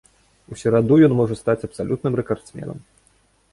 [0.55, 2.77] У сераду ён можа стаць абсалютным рэкардсменам.